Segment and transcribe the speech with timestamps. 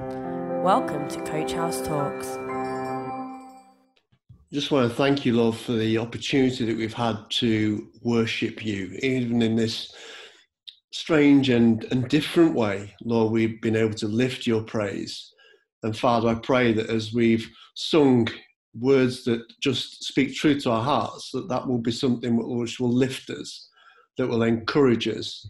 [0.00, 2.38] Welcome to Coach House Talks.
[4.50, 8.98] Just want to thank you, Lord, for the opportunity that we've had to worship you,
[9.02, 9.94] even in this
[10.90, 12.94] strange and, and different way.
[13.04, 15.34] Lord, we've been able to lift your praise.
[15.82, 18.26] And Father, I pray that as we've sung
[18.74, 22.92] words that just speak truth to our hearts, that that will be something which will
[22.92, 23.68] lift us,
[24.16, 25.46] that will encourage us.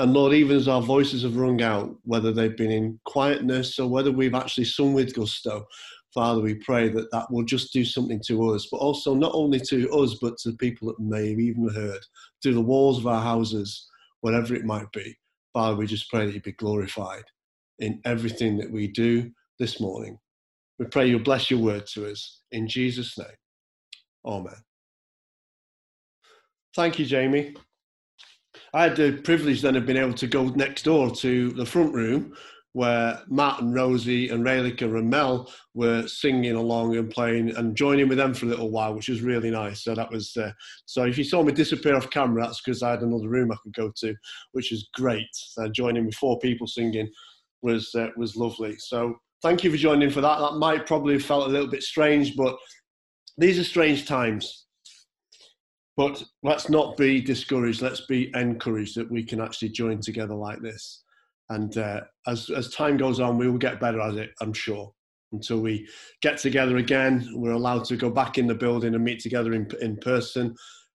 [0.00, 3.86] And Lord, even as our voices have rung out, whether they've been in quietness or
[3.86, 5.66] whether we've actually sung with gusto,
[6.14, 9.60] Father, we pray that that will just do something to us, but also not only
[9.60, 12.00] to us, but to people that may have even heard,
[12.42, 13.90] through the walls of our houses,
[14.22, 15.14] whatever it might be.
[15.52, 17.24] Father, we just pray that you be glorified
[17.80, 20.18] in everything that we do this morning.
[20.78, 22.40] We pray you'll bless your word to us.
[22.52, 23.26] In Jesus' name.
[24.24, 24.56] Amen.
[26.74, 27.54] Thank you, Jamie.
[28.72, 31.94] I had the privilege then of being able to go next door to the front
[31.94, 32.34] room
[32.72, 38.08] where Matt and Rosie and Raylika and Mel were singing along and playing and joining
[38.08, 39.82] with them for a little while, which was really nice.
[39.82, 40.52] So that was uh,
[40.86, 41.04] so.
[41.04, 43.74] If you saw me disappear off camera, that's because I had another room I could
[43.74, 44.14] go to,
[44.52, 45.26] which was great.
[45.32, 47.10] So joining with four people singing
[47.62, 48.76] was uh, was lovely.
[48.78, 50.38] So thank you for joining for that.
[50.38, 52.56] That might probably have felt a little bit strange, but
[53.36, 54.66] these are strange times.
[56.00, 57.82] But let's not be discouraged.
[57.82, 61.02] Let's be encouraged that we can actually join together like this.
[61.50, 64.30] And uh, as as time goes on, we will get better at it.
[64.40, 64.94] I'm sure.
[65.32, 65.86] Until we
[66.22, 69.68] get together again, we're allowed to go back in the building and meet together in
[69.82, 70.54] in person.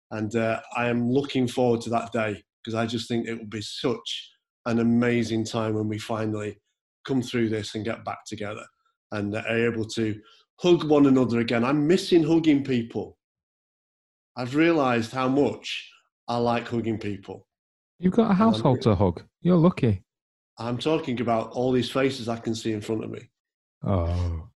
[0.10, 3.46] And uh, I am looking forward to that day because I just think it will
[3.46, 4.32] be such
[4.66, 6.58] an amazing time when we finally
[7.06, 8.66] come through this and get back together
[9.12, 10.20] and are able to
[10.62, 11.64] hug one another again.
[11.64, 13.20] I'm missing hugging people.
[14.36, 15.90] I've realised how much
[16.28, 17.48] I like hugging people.
[18.00, 19.24] You've got a household to hug.
[19.42, 20.04] You're lucky.
[20.58, 23.22] I'm talking about all these faces I can see in front of me.
[23.84, 24.48] Oh.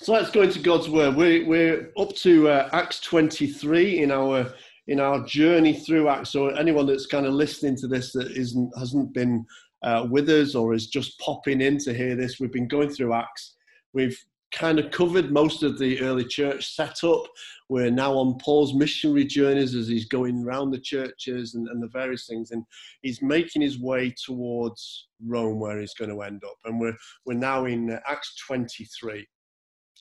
[0.00, 1.16] So let's go into God's word.
[1.16, 4.52] We're, we're up to uh, Acts 23 in our
[4.86, 6.30] in our journey through Acts.
[6.30, 9.44] So anyone that's kind of listening to this that isn't hasn't been
[9.82, 13.12] uh, with us or is just popping in to hear this, we've been going through
[13.12, 13.56] Acts.
[13.92, 14.18] We've
[14.52, 17.24] kind of covered most of the early church setup.
[17.68, 21.88] We're now on Paul's missionary journeys as he's going around the churches and, and the
[21.88, 22.64] various things, and
[23.02, 26.56] he's making his way towards Rome, where he's going to end up.
[26.64, 29.26] And we're we're now in Acts 23.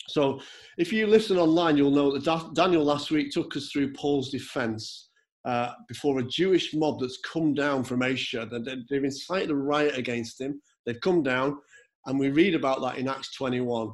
[0.09, 0.39] So,
[0.77, 5.09] if you listen online, you'll know that Daniel last week took us through Paul's defense
[5.43, 8.47] uh, before a Jewish mob that's come down from Asia.
[8.49, 10.61] They've incited a riot against him.
[10.85, 11.57] They've come down,
[12.05, 13.91] and we read about that in Acts 21.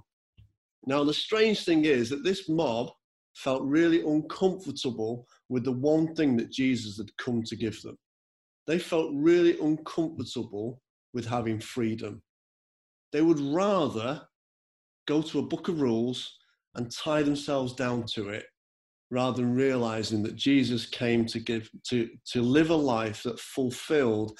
[0.86, 2.90] Now, the strange thing is that this mob
[3.36, 7.98] felt really uncomfortable with the one thing that Jesus had come to give them.
[8.68, 10.82] They felt really uncomfortable
[11.14, 12.22] with having freedom.
[13.12, 14.22] They would rather
[15.08, 16.38] go to a book of rules
[16.76, 18.46] and tie themselves down to it
[19.12, 24.38] rather than realizing that Jesus came to give to, to live a life that fulfilled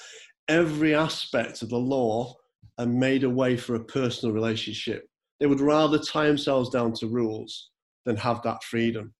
[0.48, 2.34] every aspect of the law
[2.78, 5.06] and made a way for a personal relationship
[5.40, 7.70] they would rather tie themselves down to rules
[8.04, 9.14] than have that freedom.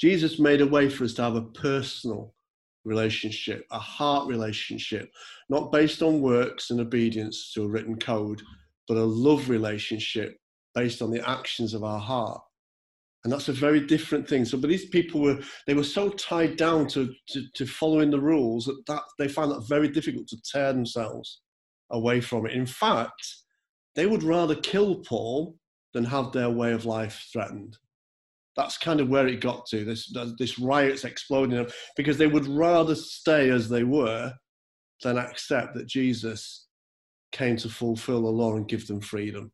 [0.00, 2.34] Jesus made a way for us to have a personal
[2.84, 5.10] relationship, a heart relationship,
[5.48, 8.40] not based on works and obedience to a written code,
[8.86, 10.36] but a love relationship
[10.74, 12.40] based on the actions of our heart.
[13.24, 14.44] And that's a very different thing.
[14.44, 18.20] So, but these people were they were so tied down to, to, to following the
[18.20, 21.40] rules that, that they found that very difficult to tear themselves
[21.90, 22.52] away from it.
[22.52, 23.26] In fact,
[23.98, 25.56] they would rather kill Paul
[25.92, 27.76] than have their way of life threatened.
[28.56, 29.84] That's kind of where it got to.
[29.84, 31.66] This this riot's exploding
[31.96, 34.32] because they would rather stay as they were
[35.02, 36.68] than accept that Jesus
[37.32, 39.50] came to fulfill the law and give them freedom,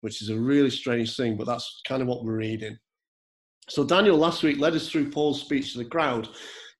[0.00, 2.76] which is a really strange thing, but that's kind of what we're reading.
[3.68, 6.28] So Daniel last week led us through Paul's speech to the crowd,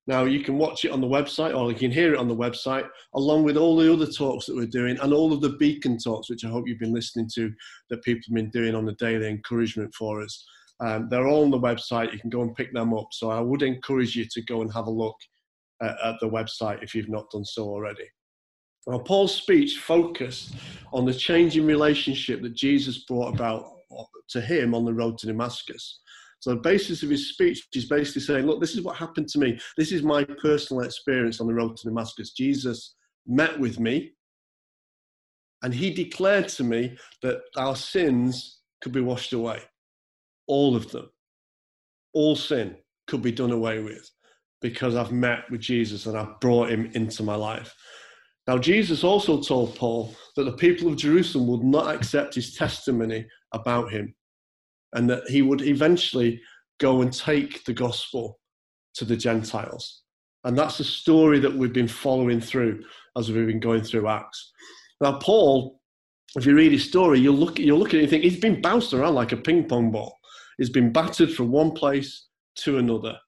[0.07, 2.37] now, you can watch it on the website or you can hear it on the
[2.37, 5.97] website, along with all the other talks that we're doing and all of the beacon
[5.97, 7.51] talks, which I hope you've been listening to,
[7.89, 10.45] that people have been doing on the daily encouragement for us.
[10.81, 12.13] Um, they're all on the website.
[12.13, 13.09] You can go and pick them up.
[13.13, 15.17] So I would encourage you to go and have a look
[15.81, 18.05] at, at the website if you've not done so already.
[18.87, 20.55] Now, Paul's speech focused
[20.93, 23.71] on the changing relationship that Jesus brought about
[24.29, 26.01] to him on the road to Damascus.
[26.45, 29.39] So the basis of his speech is basically saying, look, this is what happened to
[29.39, 29.59] me.
[29.79, 32.33] This is my personal experience on the road to Damascus.
[32.33, 32.97] Jesus
[33.27, 34.13] met with me
[35.63, 39.63] and he declared to me that our sins could be washed away.
[40.47, 41.09] All of them.
[42.13, 42.77] All sin
[43.07, 44.07] could be done away with
[44.61, 47.75] because I've met with Jesus and I've brought him into my life.
[48.47, 53.27] Now, Jesus also told Paul that the people of Jerusalem would not accept his testimony
[53.55, 54.15] about him
[54.95, 56.41] and that he would eventually
[56.81, 58.39] go and take the gospel
[58.95, 60.03] to the Gentiles.
[60.45, 62.83] And that's the story that we've been following through
[63.17, 64.53] as we've been going through Acts.
[65.01, 65.81] Now, Paul,
[66.37, 68.61] if you read his story, you'll look, you'll look at it and think he's been
[68.61, 70.17] bounced around like a ping pong ball.
[70.59, 73.19] He's been battered from one place to another.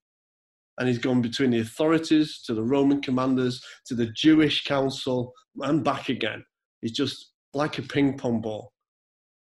[0.78, 5.82] And he's gone between the authorities to the Roman commanders to the Jewish council and
[5.82, 6.44] back again.
[6.82, 8.72] He's just like a ping pong ball.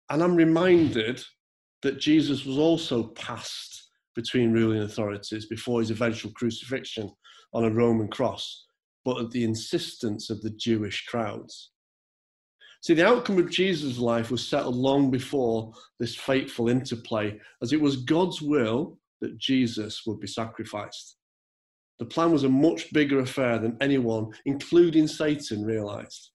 [0.09, 1.23] And I'm reminded
[1.87, 7.13] that Jesus was also passed between ruling authorities before his eventual crucifixion
[7.55, 8.67] on a Roman cross,
[9.05, 11.71] but at the insistence of the Jewish crowds.
[12.83, 17.81] See, the outcome of Jesus' life was settled long before this fateful interplay, as it
[17.81, 21.19] was God's will that Jesus would be sacrificed.
[22.01, 26.31] The plan was a much bigger affair than anyone, including Satan, realized.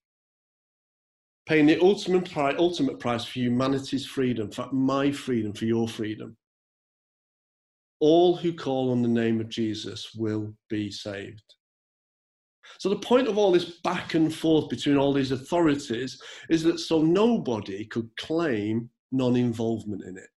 [1.48, 6.38] Paying the ultimate price, ultimate price for humanity's freedom, for my freedom, for your freedom.
[8.00, 11.44] All who call on the name of Jesus will be saved.
[12.80, 16.80] So the point of all this back and forth between all these authorities is that
[16.80, 20.30] so nobody could claim non-involvement in it.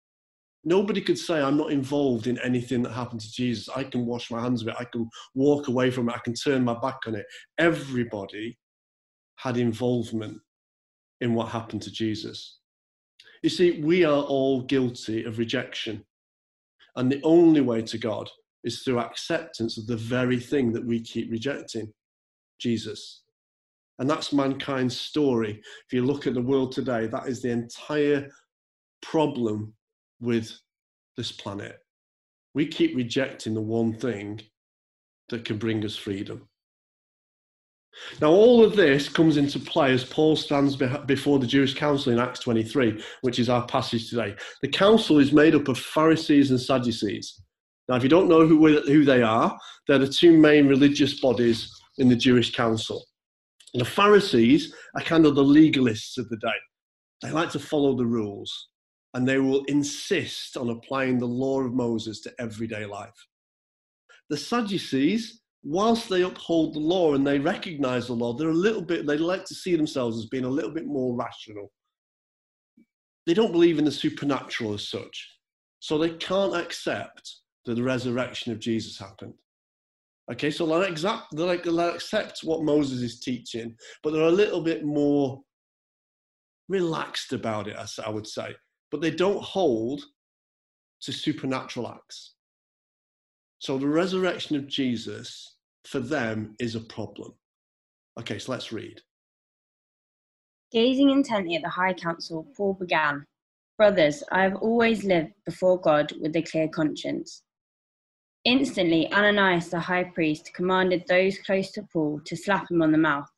[0.65, 3.67] Nobody could say, I'm not involved in anything that happened to Jesus.
[3.75, 4.75] I can wash my hands of it.
[4.79, 6.15] I can walk away from it.
[6.15, 7.25] I can turn my back on it.
[7.57, 8.57] Everybody
[9.35, 10.39] had involvement
[11.23, 12.59] in what happened to Jesus.
[13.41, 16.03] You see, we are all guilty of rejection.
[16.97, 18.29] And the only way to God
[18.63, 21.91] is through acceptance of the very thing that we keep rejecting.
[22.59, 23.23] Jesus.
[23.99, 25.61] And that's mankind's story.
[25.85, 28.29] If you look at the world today, that is the entire
[29.01, 29.73] problem
[30.19, 30.51] with
[31.15, 31.79] this planet.
[32.53, 34.41] We keep rejecting the one thing
[35.29, 36.49] that can bring us freedom.
[38.21, 42.19] Now, all of this comes into play as Paul stands before the Jewish council in
[42.19, 44.35] Acts 23, which is our passage today.
[44.61, 47.41] The council is made up of Pharisees and Sadducees.
[47.87, 49.57] Now, if you don't know who, who they are,
[49.87, 53.03] they're the two main religious bodies in the Jewish council.
[53.73, 56.47] The Pharisees are kind of the legalists of the day.
[57.21, 58.69] They like to follow the rules
[59.13, 63.13] and they will insist on applying the law of Moses to everyday life.
[64.29, 68.81] The Sadducees, whilst they uphold the law and they recognize the law, they're a little
[68.81, 71.71] bit, they like to see themselves as being a little bit more rational.
[73.25, 75.29] They don't believe in the supernatural as such.
[75.79, 79.33] So they can't accept that the resurrection of Jesus happened.
[80.31, 84.83] Okay, so they'll, they'll, they'll accept what Moses is teaching, but they're a little bit
[84.83, 85.41] more
[86.69, 88.55] relaxed about it, I would say.
[88.91, 90.01] But they don't hold
[91.01, 92.35] to supernatural acts.
[93.59, 95.52] So the resurrection of Jesus
[95.85, 97.33] for them is a problem.
[98.19, 99.01] Okay, so let's read.
[100.71, 103.25] Gazing intently at the high council, Paul began
[103.77, 107.41] Brothers, I have always lived before God with a clear conscience.
[108.45, 112.97] Instantly, Ananias the high priest commanded those close to Paul to slap him on the
[112.97, 113.29] mouth.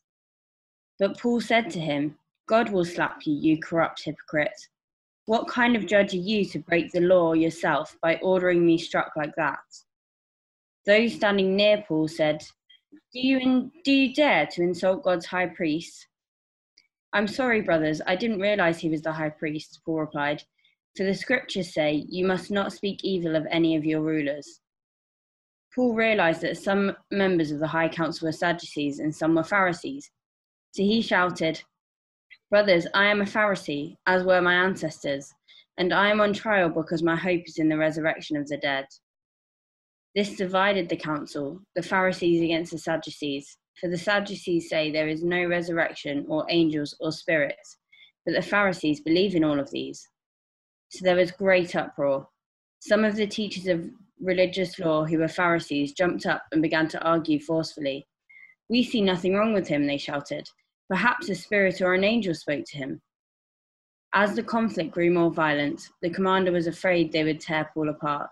[1.00, 4.60] But Paul said to him, God will slap you, you corrupt hypocrite.
[5.26, 9.12] What kind of judge are you to break the law yourself by ordering me struck
[9.16, 9.60] like that?
[10.86, 12.44] Those standing near Paul said,
[13.12, 16.08] Do you, in, do you dare to insult God's high priest?
[17.12, 20.44] I'm sorry, brothers, I didn't realize he was the high priest, Paul replied.
[20.96, 24.60] For the scriptures say, You must not speak evil of any of your rulers.
[25.74, 30.10] Paul realized that some members of the high council were Sadducees and some were Pharisees.
[30.72, 31.62] So he shouted,
[32.50, 35.34] Brothers, I am a Pharisee, as were my ancestors,
[35.78, 38.86] and I am on trial because my hope is in the resurrection of the dead.
[40.16, 43.58] This divided the council, the Pharisees against the Sadducees.
[43.82, 47.78] For the Sadducees say there is no resurrection or angels or spirits,
[48.26, 50.08] but the Pharisees believe in all of these.
[50.90, 52.30] So there was great uproar.
[52.80, 53.90] Some of the teachers of
[54.22, 58.08] religious law who were Pharisees jumped up and began to argue forcefully.
[58.70, 60.48] We see nothing wrong with him, they shouted.
[60.88, 63.02] Perhaps a spirit or an angel spoke to him.
[64.14, 68.32] As the conflict grew more violent, the commander was afraid they would tear Paul apart.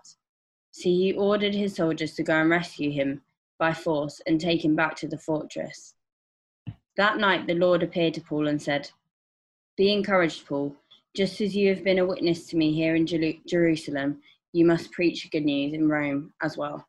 [0.76, 3.22] So he ordered his soldiers to go and rescue him
[3.60, 5.94] by force and take him back to the fortress.
[6.96, 8.90] That night the Lord appeared to Paul and said,
[9.76, 10.74] Be encouraged, Paul.
[11.14, 14.20] Just as you have been a witness to me here in Jerusalem,
[14.52, 16.84] you must preach good news in Rome as well.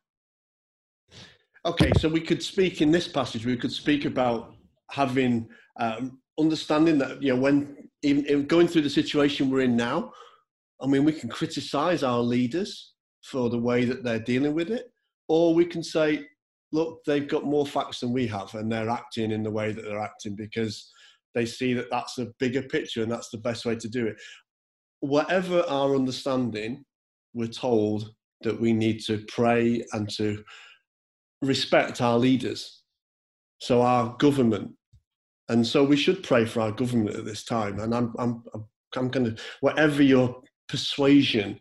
[1.64, 4.56] Okay, so we could speak in this passage, we could speak about
[4.90, 5.48] having
[5.80, 10.12] um, understanding that, you know, when even going through the situation we're in now,
[10.82, 12.95] I mean, we can criticize our leaders
[13.26, 14.92] for the way that they're dealing with it,
[15.28, 16.26] or we can say,
[16.72, 19.84] look, they've got more facts than we have, and they're acting in the way that
[19.84, 20.92] they're acting because
[21.34, 24.16] they see that that's a bigger picture and that's the best way to do it.
[25.02, 26.86] Whatever our understanding,
[27.34, 30.44] we're told that we need to pray and to
[31.42, 32.84] respect our leaders,
[33.60, 34.72] so our government.
[35.50, 37.80] And so we should pray for our government at this time.
[37.80, 38.44] And I'm, I'm,
[38.96, 41.60] I'm going to, whatever your persuasion,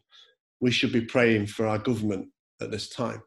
[0.64, 2.26] we should be praying for our government
[2.62, 3.20] at this time.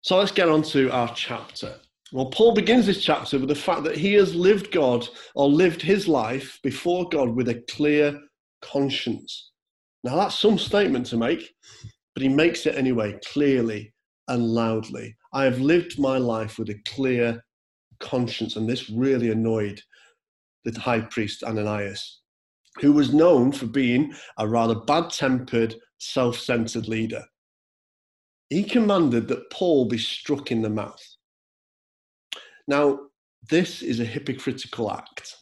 [0.00, 1.74] So let's get on to our chapter.
[2.10, 5.82] Well, Paul begins this chapter with the fact that he has lived God or lived
[5.82, 8.18] his life before God with a clear
[8.62, 9.50] conscience.
[10.04, 11.52] Now, that's some statement to make,
[12.14, 13.92] but he makes it anyway, clearly
[14.28, 15.14] and loudly.
[15.34, 17.44] I have lived my life with a clear
[17.98, 19.82] conscience, and this really annoyed
[20.64, 22.22] the high priest Ananias,
[22.78, 27.24] who was known for being a rather bad tempered, self centered leader.
[28.48, 31.02] He commanded that Paul be struck in the mouth.
[32.66, 32.98] Now,
[33.48, 35.36] this is a hypocritical act.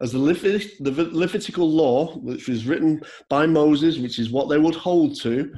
[0.00, 4.58] As the, Levit- the Levitical law, which was written by Moses, which is what they
[4.58, 5.52] would hold to,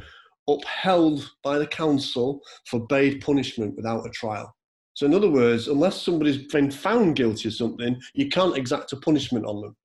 [0.49, 4.55] upheld by the council, forbade punishment without a trial.
[4.95, 8.97] So, in other words, unless somebody's been found guilty of something, you can't exact a
[8.97, 9.77] punishment on them.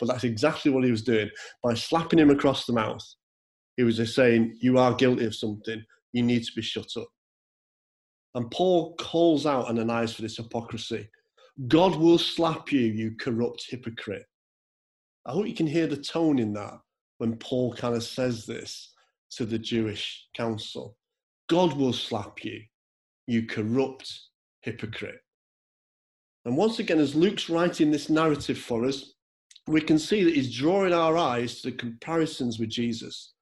[0.00, 1.30] But that's exactly what he was doing.
[1.62, 3.04] By slapping him across the mouth,
[3.76, 7.08] he was just saying, You are guilty of something, you need to be shut up.
[8.34, 11.08] And Paul calls out Ananias for this hypocrisy.
[11.68, 14.24] God will slap you, you corrupt hypocrite.
[15.26, 16.78] I hope you can hear the tone in that
[17.18, 18.92] when Paul kind of says this
[19.32, 20.96] to the Jewish council.
[21.48, 22.62] God will slap you,
[23.26, 24.10] you corrupt
[24.62, 25.20] hypocrite.
[26.44, 29.12] And once again, as Luke's writing this narrative for us,
[29.70, 33.34] we can see that he's drawing our eyes to the comparisons with Jesus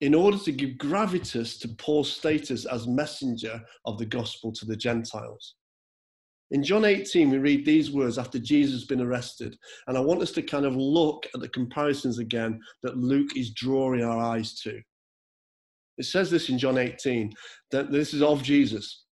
[0.00, 4.76] in order to give gravitas to Paul's status as messenger of the gospel to the
[4.76, 5.54] Gentiles.
[6.50, 9.56] In John 18, we read these words after Jesus has been arrested.
[9.86, 13.52] And I want us to kind of look at the comparisons again that Luke is
[13.52, 14.80] drawing our eyes to.
[15.96, 17.32] It says this in John 18,
[17.70, 19.04] that this is of Jesus.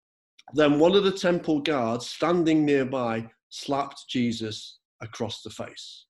[0.54, 6.06] Then one of the temple guards standing nearby slapped Jesus across the face.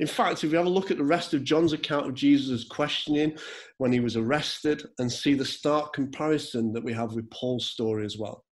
[0.00, 2.64] In fact, if we have a look at the rest of John's account of Jesus'
[2.68, 3.36] questioning
[3.78, 8.04] when he was arrested and see the stark comparison that we have with Paul's story
[8.04, 8.44] as well,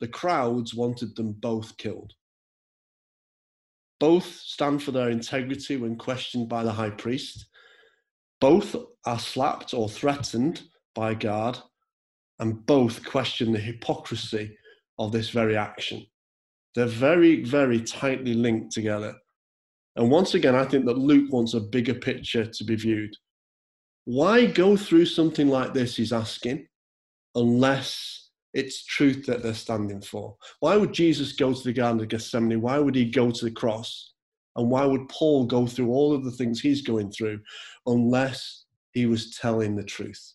[0.00, 2.12] the crowds wanted them both killed.
[3.98, 7.46] Both stand for their integrity when questioned by the high priest.
[8.40, 10.62] Both are slapped or threatened
[10.94, 11.58] by a guard,
[12.38, 14.56] and both question the hypocrisy
[14.98, 16.06] of this very action.
[16.74, 19.14] They're very, very tightly linked together.
[19.96, 23.14] And once again, I think that Luke wants a bigger picture to be viewed.
[24.04, 26.68] Why go through something like this, he's asking,
[27.34, 30.36] unless it's truth that they're standing for?
[30.60, 32.60] Why would Jesus go to the Garden of Gethsemane?
[32.60, 34.12] Why would he go to the cross?
[34.56, 37.40] And why would Paul go through all of the things he's going through
[37.86, 40.32] unless he was telling the truth?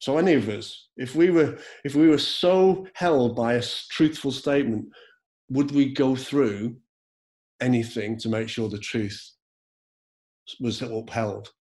[0.00, 4.32] So any of us, if we were if we were so held by a truthful
[4.32, 4.86] statement,
[5.48, 6.76] would we go through
[7.62, 9.32] anything to make sure the truth
[10.60, 11.52] was upheld.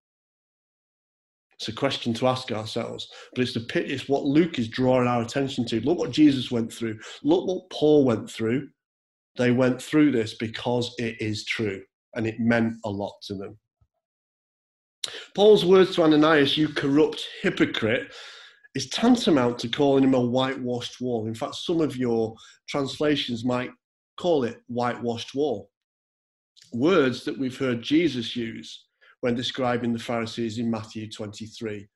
[1.54, 5.08] It's a question to ask ourselves, but it's the pit, it's what Luke is drawing
[5.08, 5.80] our attention to.
[5.82, 6.98] Look what Jesus went through.
[7.24, 8.68] Look what Paul went through.
[9.38, 11.82] They went through this because it is true
[12.16, 13.60] and it meant a lot to them.
[15.36, 18.12] Paul's words to Ananias, you corrupt hypocrite,
[18.74, 21.28] is tantamount to calling him a whitewashed wall.
[21.28, 22.34] In fact, some of your
[22.68, 23.70] translations might
[24.18, 25.71] call it whitewashed wall
[26.74, 28.86] words that we've heard Jesus use
[29.22, 31.88] when describing the Pharisees in Matthew 23,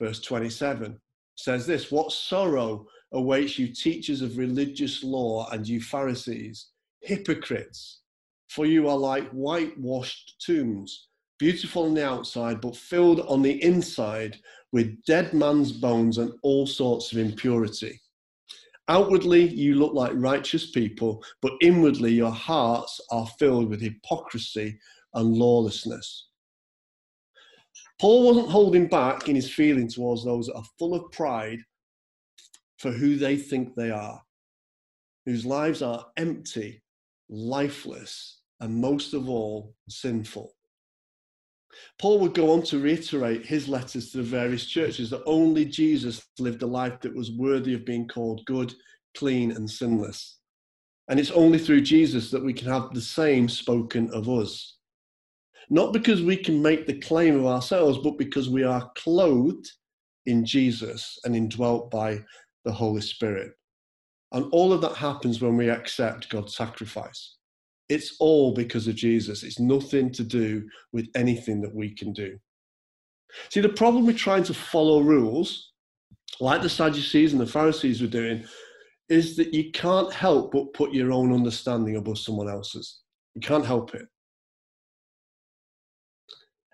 [0.00, 0.98] verse 27.
[1.36, 6.68] Says this What sorrow awaits you, teachers of religious law, and you Pharisees,
[7.00, 8.00] hypocrites!
[8.48, 14.38] For you are like whitewashed tombs, beautiful on the outside, but filled on the inside
[14.72, 18.00] with dead man's bones and all sorts of impurity.
[18.88, 24.78] Outwardly, you look like righteous people, but inwardly, your hearts are filled with hypocrisy
[25.14, 26.28] and lawlessness.
[28.00, 31.60] Paul wasn't holding back in his feeling towards those that are full of pride
[32.78, 34.20] for who they think they are,
[35.24, 36.82] whose lives are empty,
[37.30, 40.53] lifeless, and most of all, sinful.
[41.98, 46.26] Paul would go on to reiterate his letters to the various churches that only Jesus
[46.38, 48.74] lived a life that was worthy of being called good,
[49.16, 50.38] clean, and sinless.
[51.08, 54.76] And it's only through Jesus that we can have the same spoken of us.
[55.70, 59.70] Not because we can make the claim of ourselves, but because we are clothed
[60.26, 62.22] in Jesus and indwelt by
[62.64, 63.52] the Holy Spirit.
[64.32, 67.36] And all of that happens when we accept God's sacrifice.
[67.88, 69.42] It's all because of Jesus.
[69.42, 72.38] It's nothing to do with anything that we can do.
[73.50, 75.72] See, the problem with trying to follow rules,
[76.40, 78.44] like the Sadducees and the Pharisees were doing,
[79.08, 83.00] is that you can't help but put your own understanding above someone else's.
[83.34, 84.06] You can't help it.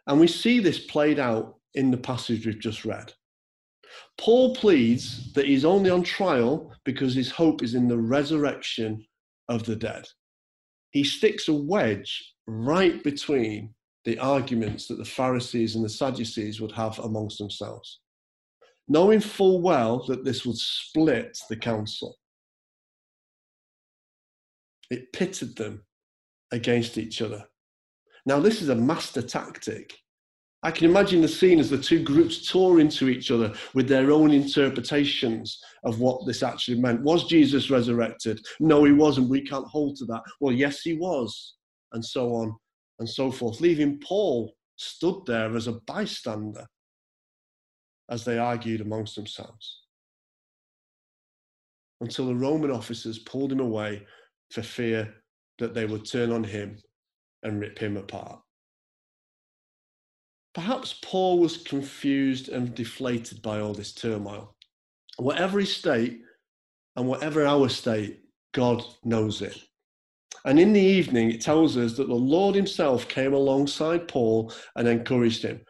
[0.07, 3.13] And we see this played out in the passage we've just read.
[4.19, 9.05] Paul pleads that he's only on trial because his hope is in the resurrection
[9.49, 10.07] of the dead.
[10.91, 16.73] He sticks a wedge right between the arguments that the Pharisees and the Sadducees would
[16.73, 18.01] have amongst themselves,
[18.89, 22.17] knowing full well that this would split the council.
[24.91, 25.85] It pitted them
[26.51, 27.45] against each other.
[28.27, 29.97] Now, this is a master tactic.
[30.63, 34.11] I can imagine the scene as the two groups tore into each other with their
[34.11, 37.03] own interpretations of what this actually meant.
[37.03, 38.41] Was Jesus resurrected?
[38.61, 39.31] No, he wasn't.
[39.31, 40.23] We can't hold to that.
[40.39, 41.55] Well, yes, he was.
[41.93, 42.55] And so on
[42.99, 46.67] and so forth, leaving Paul stood there as a bystander
[48.11, 49.81] as they argued amongst themselves.
[52.03, 54.07] Until the Roman officers pulled him away
[54.51, 55.15] for fear
[55.59, 56.79] that they would turn on him
[57.43, 58.41] and rip him apart.
[60.55, 64.57] Perhaps Paul was confused and deflated by all this turmoil.
[65.17, 66.23] Whatever his state
[66.97, 68.21] and whatever our state,
[68.53, 69.57] God knows it.
[70.45, 74.89] And in the evening, it tells us that the Lord Himself came alongside Paul and
[74.89, 75.61] encouraged him.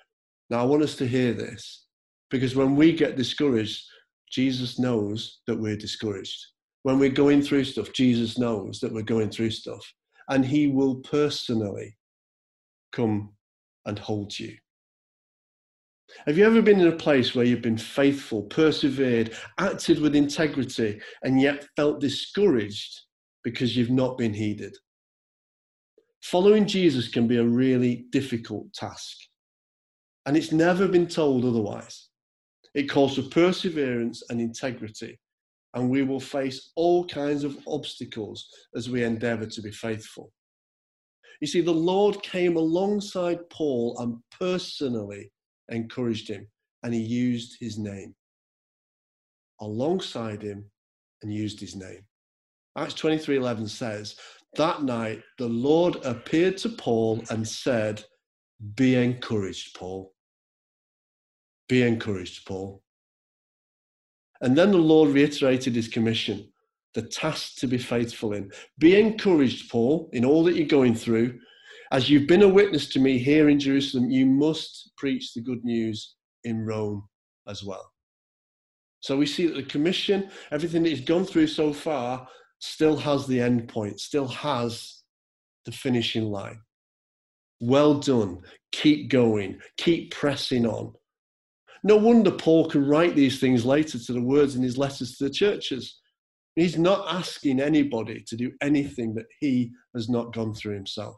[0.48, 1.86] Now, I want us to hear this
[2.30, 3.84] because when we get discouraged,
[4.30, 6.38] Jesus knows that we're discouraged.
[6.84, 9.84] When we're going through stuff, Jesus knows that we're going through stuff.
[10.28, 11.96] And He will personally
[12.92, 13.32] come
[13.86, 14.56] and hold you.
[16.26, 21.00] Have you ever been in a place where you've been faithful, persevered, acted with integrity,
[21.22, 23.00] and yet felt discouraged
[23.42, 24.76] because you've not been heeded.
[26.22, 29.16] Following Jesus can be a really difficult task,
[30.26, 32.08] and it's never been told otherwise.
[32.74, 35.18] It calls for perseverance and integrity,
[35.74, 38.46] and we will face all kinds of obstacles
[38.76, 40.30] as we endeavor to be faithful.
[41.40, 45.32] You see, the Lord came alongside Paul and personally
[45.70, 46.46] encouraged him,
[46.82, 48.14] and he used his name.
[49.60, 50.70] Alongside him
[51.22, 52.06] and used his name.
[52.76, 54.16] Acts 23:11 says,
[54.54, 58.04] "That night the Lord appeared to Paul and said,
[58.74, 60.14] "Be encouraged, Paul.
[61.68, 62.82] Be encouraged, Paul."
[64.40, 66.52] And then the Lord reiterated his commission,
[66.94, 68.50] the task to be faithful in.
[68.78, 71.40] Be encouraged, Paul, in all that you're going through.
[71.92, 75.64] As you've been a witness to me here in Jerusalem, you must preach the good
[75.64, 77.08] news in Rome
[77.48, 77.90] as well.
[79.00, 82.28] So we see that the commission, everything that he's gone through so far,
[82.60, 85.02] still has the end point, still has
[85.64, 86.60] the finishing line.
[87.60, 88.42] Well done.
[88.70, 89.58] Keep going.
[89.76, 90.92] Keep pressing on.
[91.82, 95.24] No wonder Paul can write these things later to the words in his letters to
[95.24, 95.98] the churches.
[96.54, 101.16] He's not asking anybody to do anything that he has not gone through himself.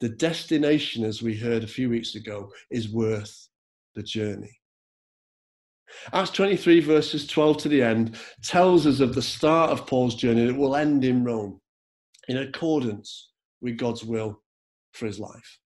[0.00, 3.48] The destination, as we heard a few weeks ago, is worth
[3.94, 4.60] the journey.
[6.12, 10.46] Acts 23, verses 12 to the end, tells us of the start of Paul's journey
[10.46, 11.60] that will end in Rome
[12.28, 14.42] in accordance with God's will
[14.92, 15.58] for his life.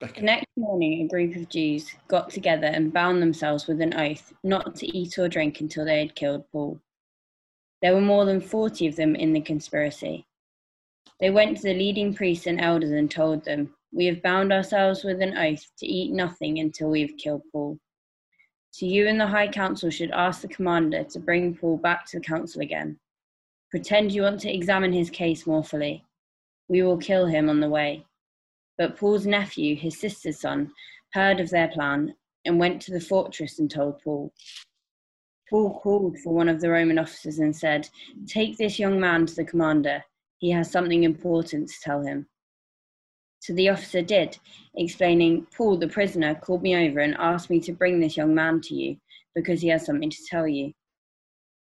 [0.00, 4.32] The next morning, a group of Jews got together and bound themselves with an oath
[4.42, 6.80] not to eat or drink until they had killed Paul.
[7.82, 10.26] There were more than 40 of them in the conspiracy.
[11.20, 15.04] They went to the leading priests and elders and told them, we have bound ourselves
[15.04, 17.78] with an oath to eat nothing until we have killed Paul.
[18.70, 22.18] So you and the High Council should ask the commander to bring Paul back to
[22.18, 22.98] the council again.
[23.70, 26.04] Pretend you want to examine his case more fully.
[26.68, 28.06] We will kill him on the way.
[28.78, 30.72] But Paul's nephew, his sister's son,
[31.12, 34.32] heard of their plan and went to the fortress and told Paul.
[35.50, 37.88] Paul called for one of the Roman officers and said,
[38.26, 40.04] Take this young man to the commander.
[40.40, 42.26] He has something important to tell him.
[43.40, 44.38] So the officer did,
[44.74, 48.62] explaining, Paul, the prisoner, called me over and asked me to bring this young man
[48.62, 48.96] to you
[49.34, 50.72] because he has something to tell you.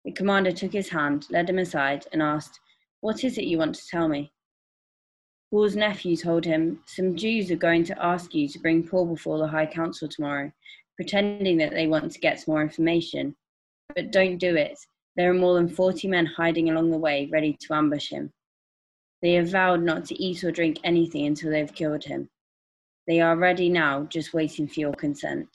[0.06, 2.60] The commander took his hand, led him aside, and asked,
[3.00, 4.32] What is it you want to tell me?
[5.50, 9.36] Paul's nephew told him, Some Jews are going to ask you to bring Paul before
[9.36, 10.50] the High Council tomorrow,
[10.96, 13.36] pretending that they want to get some more information.
[13.94, 14.78] But don't do it.
[15.16, 18.32] There are more than 40 men hiding along the way, ready to ambush him.
[19.22, 22.28] They have vowed not to eat or drink anything until they have killed him.
[23.06, 25.48] They are ready now, just waiting for your consent.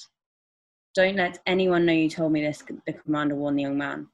[0.96, 4.08] Don't let anyone know you told me this, the commander warned the young man.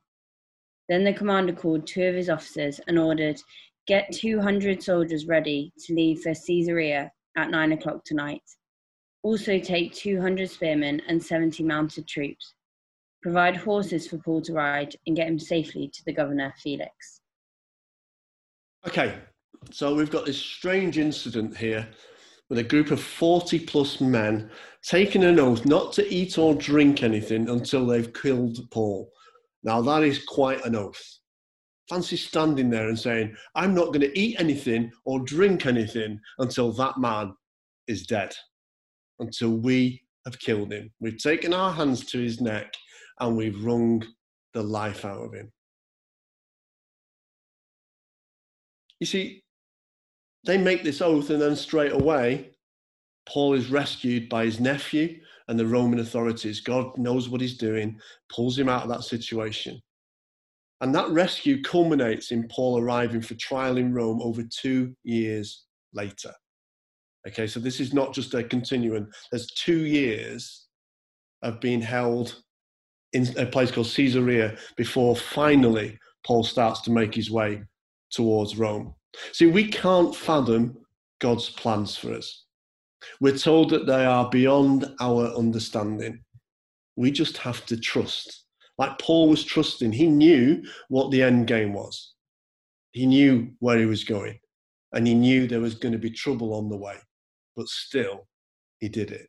[0.89, 3.39] Then the commander called two of his officers and ordered,
[3.85, 8.41] Get 200 soldiers ready to leave for Caesarea at 9 o'clock tonight.
[9.23, 12.53] Also, take 200 spearmen and 70 mounted troops.
[13.21, 17.21] Provide horses for Paul to ride and get him safely to the governor, Felix.
[18.87, 19.17] Okay,
[19.71, 21.87] so we've got this strange incident here
[22.49, 24.49] with a group of 40 plus men
[24.83, 29.09] taking an oath not to eat or drink anything until they've killed Paul.
[29.63, 31.01] Now, that is quite an oath.
[31.89, 36.71] Fancy standing there and saying, I'm not going to eat anything or drink anything until
[36.73, 37.33] that man
[37.87, 38.33] is dead,
[39.19, 40.91] until we have killed him.
[40.99, 42.73] We've taken our hands to his neck
[43.19, 44.05] and we've wrung
[44.53, 45.51] the life out of him.
[48.99, 49.42] You see,
[50.45, 52.51] they make this oath, and then straight away,
[53.25, 56.61] Paul is rescued by his nephew and the Roman authorities.
[56.61, 59.79] God knows what he's doing, pulls him out of that situation.
[60.81, 66.33] And that rescue culminates in Paul arriving for trial in Rome over two years later.
[67.25, 70.67] Okay, so this is not just a continuum, there's two years
[71.41, 72.41] of being held
[73.13, 77.63] in a place called Caesarea before finally Paul starts to make his way
[78.11, 78.93] towards Rome.
[79.31, 80.77] See, we can't fathom
[81.19, 82.45] God's plans for us.
[83.19, 86.23] We're told that they are beyond our understanding.
[86.95, 88.45] We just have to trust.
[88.77, 92.13] Like Paul was trusting, he knew what the end game was.
[92.91, 94.39] He knew where he was going,
[94.93, 96.97] and he knew there was going to be trouble on the way,
[97.55, 98.27] but still,
[98.79, 99.27] he did it.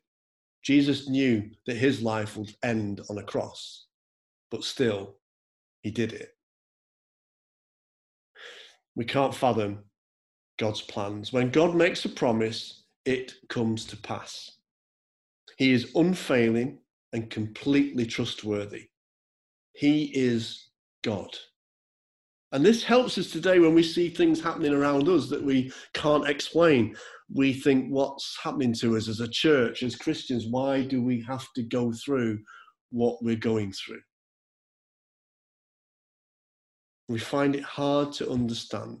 [0.63, 3.85] Jesus knew that his life would end on a cross,
[4.51, 5.17] but still,
[5.81, 6.34] he did it.
[8.95, 9.83] We can't fathom
[10.57, 11.33] God's plans.
[11.33, 14.51] When God makes a promise, it comes to pass.
[15.57, 16.79] He is unfailing
[17.13, 18.89] and completely trustworthy.
[19.73, 20.69] He is
[21.03, 21.29] God.
[22.51, 26.29] And this helps us today when we see things happening around us that we can't
[26.29, 26.95] explain.
[27.33, 30.45] We think, what's happening to us as a church, as Christians?
[30.49, 32.39] Why do we have to go through
[32.91, 34.01] what we're going through?
[37.07, 38.99] We find it hard to understand,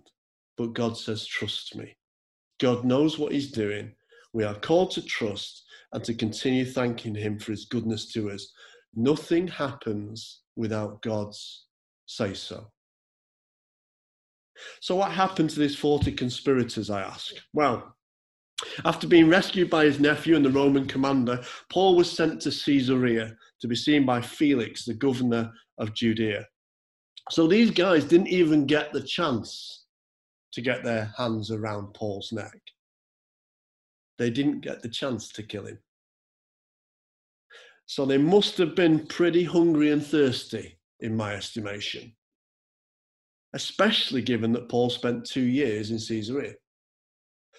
[0.57, 1.95] but God says, Trust me.
[2.59, 3.93] God knows what He's doing.
[4.33, 5.63] We are called to trust
[5.93, 8.51] and to continue thanking Him for His goodness to us.
[8.93, 11.65] Nothing happens without God's
[12.05, 12.67] say so.
[14.81, 17.33] So, what happened to these 40 conspirators, I ask?
[17.53, 17.95] Well,
[18.85, 23.35] after being rescued by his nephew and the Roman commander, Paul was sent to Caesarea
[23.59, 26.45] to be seen by Felix, the governor of Judea.
[27.31, 29.85] So these guys didn't even get the chance
[30.53, 32.59] to get their hands around Paul's neck.
[34.17, 35.79] They didn't get the chance to kill him.
[37.87, 42.13] So they must have been pretty hungry and thirsty, in my estimation,
[43.53, 46.53] especially given that Paul spent two years in Caesarea.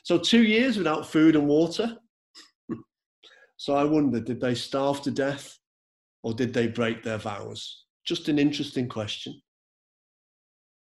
[0.03, 1.97] So, two years without food and water.
[3.57, 5.59] so, I wonder did they starve to death
[6.23, 7.85] or did they break their vows?
[8.07, 9.41] Just an interesting question.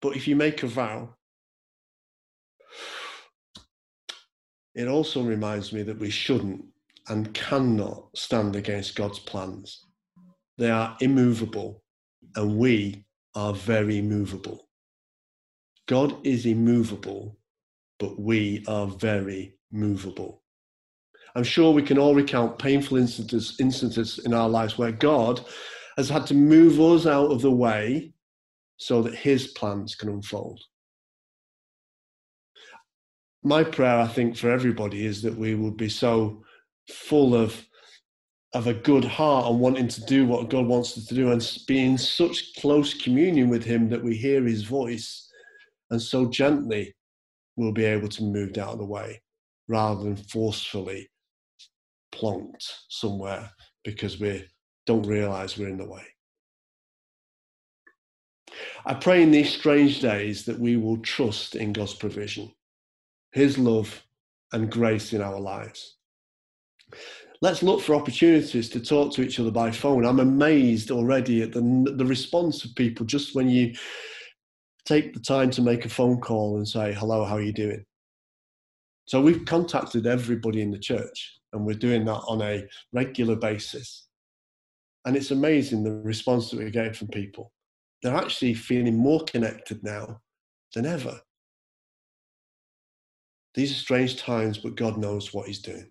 [0.02, 1.14] But if you make a vow,
[4.74, 6.64] it also reminds me that we shouldn't
[7.08, 9.86] and cannot stand against God's plans.
[10.58, 11.82] They are immovable,
[12.36, 14.68] and we are very movable.
[15.86, 17.38] God is immovable,
[17.98, 20.42] but we are very movable.
[21.34, 25.44] I'm sure we can all recount painful instances, instances in our lives where God
[25.96, 28.12] has had to move us out of the way
[28.82, 30.60] so that his plans can unfold.
[33.44, 36.42] My prayer, I think, for everybody is that we would be so
[36.90, 37.64] full of
[38.54, 41.58] of a good heart and wanting to do what God wants us to do and
[41.66, 45.30] be in such close communion with Him that we hear His voice
[45.90, 46.94] and so gently
[47.56, 49.22] we'll be able to move out of the way
[49.68, 51.08] rather than forcefully
[52.14, 53.50] plonked somewhere
[53.84, 54.44] because we
[54.86, 56.04] don't realize we're in the way.
[58.84, 62.52] I pray in these strange days that we will trust in God's provision,
[63.32, 64.02] His love,
[64.52, 65.96] and grace in our lives.
[67.40, 70.06] Let's look for opportunities to talk to each other by phone.
[70.06, 71.60] I'm amazed already at the,
[71.96, 73.74] the response of people just when you
[74.84, 77.84] take the time to make a phone call and say, Hello, how are you doing?
[79.06, 84.06] So we've contacted everybody in the church and we're doing that on a regular basis.
[85.04, 87.51] And it's amazing the response that we get from people
[88.02, 90.20] they're actually feeling more connected now
[90.74, 91.20] than ever.
[93.54, 95.90] These are strange times, but God knows what He's doing.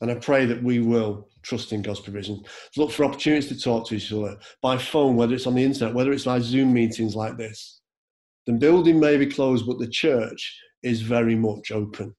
[0.00, 2.42] And I pray that we will trust in God's provision.
[2.76, 5.94] Look for opportunities to talk to each other by phone, whether it's on the internet,
[5.94, 7.80] whether it's by Zoom meetings like this.
[8.46, 12.14] The building may be closed, but the church is very much open.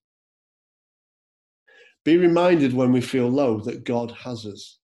[2.06, 4.80] Be reminded when we feel low that God has us.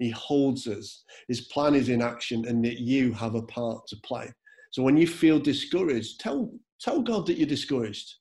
[0.00, 1.04] He holds us.
[1.28, 4.32] His plan is in action and that you have a part to play.
[4.72, 8.14] So when you feel discouraged, tell, tell God that you're discouraged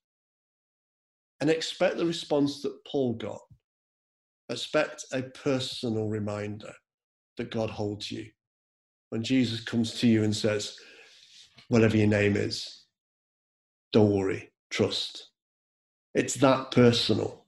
[1.40, 3.40] and expect the response that Paul got.
[4.50, 6.74] Expect a personal reminder
[7.38, 8.26] that God holds you.
[9.10, 10.76] When Jesus comes to you and says,
[11.70, 12.84] whatever your name is,
[13.94, 15.30] don't worry, trust.
[16.14, 17.39] It's that personal.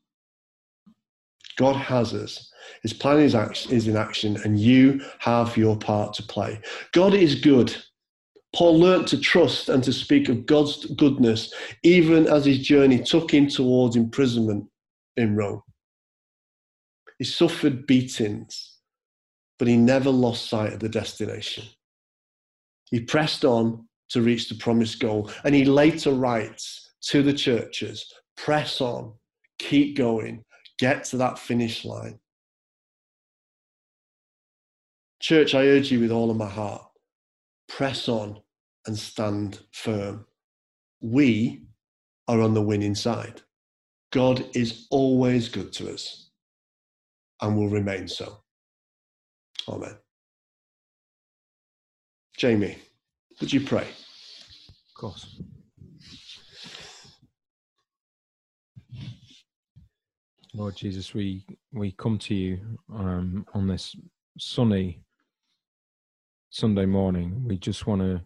[1.57, 2.51] God has us.
[2.83, 3.35] His plan is,
[3.69, 6.59] is in action, and you have your part to play.
[6.91, 7.75] God is good.
[8.53, 13.31] Paul learnt to trust and to speak of God's goodness even as his journey took
[13.31, 14.65] him towards imprisonment
[15.15, 15.61] in Rome.
[17.17, 18.77] He suffered beatings,
[19.57, 21.63] but he never lost sight of the destination.
[22.89, 28.11] He pressed on to reach the promised goal, and he later writes to the churches
[28.35, 29.13] press on,
[29.59, 30.43] keep going,
[30.81, 32.19] get to that finish line.
[35.19, 36.81] Church, I urge you with all of my heart
[37.69, 38.37] press on
[38.87, 40.25] and stand firm.
[41.01, 41.63] We
[42.27, 43.41] are on the winning side.
[44.11, 46.31] God is always good to us
[47.41, 48.39] and will remain so.
[49.69, 49.95] Amen.
[52.37, 52.77] Jamie,
[53.39, 53.87] would you pray?
[53.87, 55.41] Of course.
[60.53, 62.59] Lord Jesus, we, we come to you
[62.93, 63.95] um, on this
[64.37, 65.01] sunny
[66.49, 67.43] Sunday morning.
[67.45, 68.21] We just want to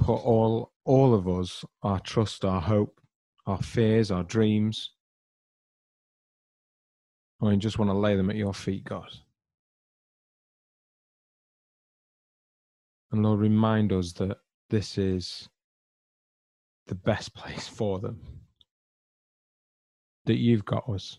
[0.00, 3.00] put all all of us, our trust, our hope,
[3.46, 4.90] our fears, our dreams.
[7.42, 9.08] I just want to lay them at your feet, God.
[13.12, 14.38] And Lord, remind us that
[14.70, 15.48] this is
[16.86, 18.20] the best place for them.
[20.26, 21.18] That you've got us.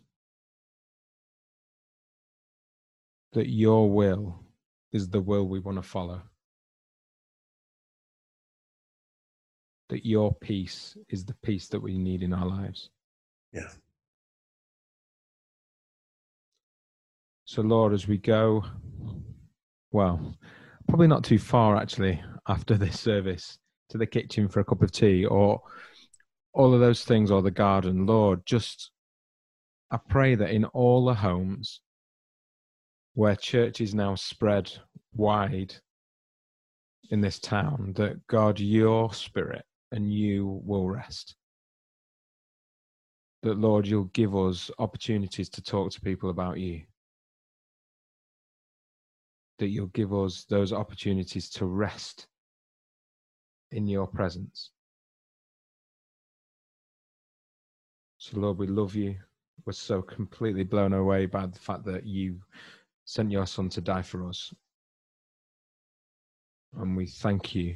[3.33, 4.43] That your will
[4.91, 6.21] is the will we want to follow.
[9.89, 12.89] that your peace is the peace that we need in our lives.
[13.53, 13.69] Yeah.
[17.45, 18.65] So, Lord, as we go,
[19.91, 20.35] well,
[20.87, 24.91] probably not too far actually after this service to the kitchen for a cup of
[24.91, 25.61] tea or
[26.53, 28.91] all of those things or the garden, Lord, just
[29.91, 31.81] I pray that in all the homes
[33.13, 34.71] where church is now spread
[35.13, 35.73] wide
[37.11, 41.35] in this town, that God, your spirit and you will rest.
[43.43, 46.81] That, Lord, you'll give us opportunities to talk to people about you.
[49.59, 52.27] That you'll give us those opportunities to rest
[53.71, 54.71] in your presence.
[58.17, 59.15] So, Lord, we love you.
[59.65, 62.39] We're so completely blown away by the fact that you
[63.05, 64.53] sent your son to die for us.
[66.77, 67.75] And we thank you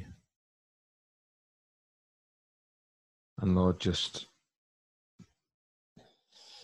[3.40, 4.26] And Lord, just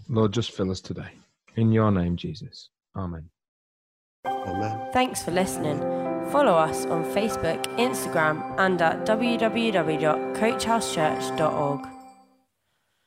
[0.08, 1.10] Lord, just fill us today.
[1.56, 2.68] In your name, Jesus.
[2.94, 3.28] Amen.
[4.26, 4.92] Amen.
[4.92, 5.80] Thanks for listening.
[6.30, 11.95] Follow us on Facebook, Instagram, and at www.coachhousechurch.org.